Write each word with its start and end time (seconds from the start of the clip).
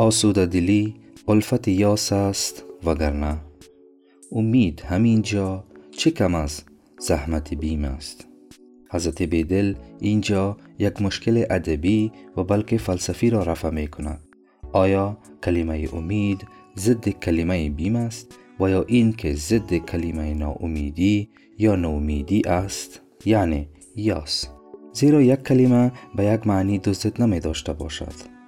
آسوده 0.00 0.46
دلی 0.46 0.94
الفت 1.28 1.68
یاس 1.68 2.12
است 2.12 2.64
وگرنه. 2.84 3.38
امید 4.32 4.80
همینجا 4.80 5.64
چه 5.90 6.10
کم 6.10 6.34
از 6.34 6.62
زحمت 6.98 7.54
بیم 7.54 7.84
است. 7.84 8.26
حضرت 8.90 9.22
بیدل 9.22 9.74
اینجا 9.98 10.56
یک 10.78 11.02
مشکل 11.02 11.44
ادبی 11.50 12.12
و 12.36 12.44
بلکه 12.44 12.78
فلسفی 12.78 13.30
را 13.30 13.42
رفع 13.42 13.70
می 13.70 13.88
کند. 13.88 14.20
آیا 14.72 15.18
کلمه 15.44 15.88
امید 15.92 16.46
ضد 16.76 17.08
کلمه 17.08 17.70
بیم 17.70 17.96
است 17.96 18.38
و 18.60 18.70
یا 18.70 18.84
این 18.88 19.12
که 19.12 19.34
ضد 19.34 19.74
کلمه 19.74 20.34
ناامیدی 20.34 21.28
یا 21.58 21.76
نومیدی 21.76 22.42
است؟ 22.46 23.00
یعنی 23.24 23.68
یاس. 23.96 24.48
زیرا 24.92 25.22
یک 25.22 25.42
کلمه 25.42 25.92
به 26.16 26.24
یک 26.24 26.46
معنی 26.46 26.78
دو 26.78 26.92
ضد 26.92 27.22
نمی 27.22 27.40
داشته 27.40 27.72
باشد. 27.72 28.39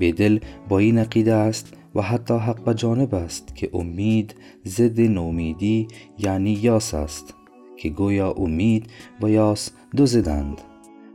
بیدل 0.00 0.38
با 0.68 0.78
این 0.78 0.98
عقیده 0.98 1.34
است 1.34 1.74
و 1.94 2.02
حتی 2.02 2.34
حق 2.34 2.64
به 2.64 2.74
جانب 2.74 3.14
است 3.14 3.56
که 3.56 3.70
امید 3.72 4.34
ضد 4.66 5.00
نومیدی 5.00 5.88
یعنی 6.18 6.52
یاس 6.52 6.94
است 6.94 7.34
که 7.76 7.88
گویا 7.88 8.30
امید 8.30 8.86
و 9.22 9.30
یاس 9.30 9.70
دو 9.96 10.06
زدند 10.06 10.60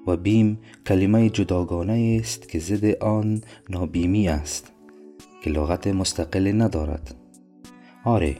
و 0.08 0.18
بیم 0.18 0.60
کلمه 0.88 1.30
جداگانه 1.30 2.20
است 2.22 2.50
که 2.50 2.60
ضد 2.60 2.86
آن 3.04 3.42
نابیمی 3.70 4.28
است 4.28 4.72
که 5.44 5.50
لغت 5.50 5.88
مستقل 5.88 6.62
ندارد. 6.62 7.16
آره 8.04 8.36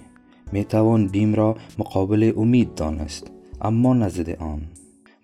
می 0.52 0.64
توان 0.64 1.08
بیم 1.08 1.36
را 1.36 1.56
مقابل 1.80 2.34
امید 2.38 2.76
دانست 2.76 3.32
اما 3.62 3.94
نزد 3.94 4.30
آن. 4.30 4.62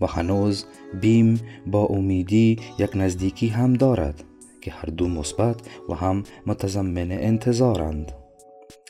و 0.02 0.06
هنوز 0.06 0.66
بیم 1.02 1.40
با 1.68 1.86
امیدی 1.86 2.58
یک 2.80 2.90
نزدیکی 2.96 3.48
هم 3.48 3.74
دارد. 3.74 4.24
که 4.62 4.72
هر 4.72 4.86
دو 4.86 5.08
مثبت 5.08 5.62
و 5.90 5.94
هم 5.94 6.24
متضمن 6.46 7.12
انتظارند. 7.12 8.12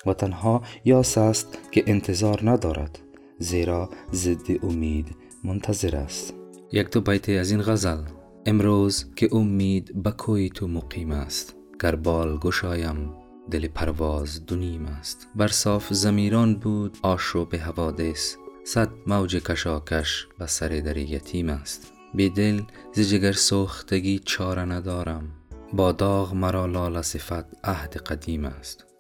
و 0.06 0.14
تنها 0.14 0.62
یاس 0.86 1.18
است 1.18 1.58
که 1.72 1.84
انتظار 1.88 2.40
ندارد 2.44 3.00
زیرا 3.40 3.90
ضد 4.14 4.64
امید 4.64 5.16
منتظر 5.44 5.96
است. 5.96 6.34
یک 6.72 6.90
دو 6.90 7.02
بیت 7.02 7.30
از 7.30 7.52
این 7.52 7.62
غزل. 7.62 8.04
امروز 8.46 9.06
که 9.16 9.30
امید 9.32 10.04
به 10.04 10.12
کوی 10.12 10.50
تو 10.50 10.68
مقیم 10.68 11.12
است 11.12 11.56
گربال 11.80 12.38
گشایم 12.38 13.14
دل 13.52 13.68
پرواز 13.68 14.46
دونیم 14.46 14.86
است. 14.86 15.28
بر 15.36 15.48
صاف 15.48 15.94
زمیران 15.94 16.56
بود 16.56 16.98
آشو 17.02 17.46
به 17.46 17.58
حوادث 17.58 18.36
صد 18.64 18.90
موج 19.08 19.36
کشاکش 19.36 20.28
به 20.40 20.48
سر 20.48 20.68
در 20.68 20.98
یتیم 20.98 21.50
است. 21.50 21.94
بیدل 22.14 22.62
ز 22.94 23.00
جگر 23.00 23.32
سوختگی 23.32 24.20
چاره 24.20 24.62
ندارم 24.62 25.41
با 25.74 25.92
داغ 25.92 26.34
مرا 26.34 26.66
لال 26.66 27.02
صفت 27.02 27.46
عهد 27.64 27.98
قدیم 27.98 28.46
است. 28.46 28.91